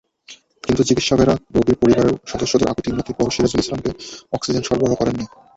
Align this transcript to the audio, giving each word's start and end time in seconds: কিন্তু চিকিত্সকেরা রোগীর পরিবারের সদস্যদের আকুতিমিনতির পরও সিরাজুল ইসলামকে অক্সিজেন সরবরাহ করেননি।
কিন্তু 0.63 0.81
চিকিত্সকেরা 0.89 1.33
রোগীর 1.55 1.77
পরিবারের 1.81 2.15
সদস্যদের 2.31 2.69
আকুতিমিনতির 2.69 3.17
পরও 3.17 3.33
সিরাজুল 3.35 3.61
ইসলামকে 3.63 3.91
অক্সিজেন 4.33 4.63
সরবরাহ 4.65 4.93
করেননি। 4.97 5.25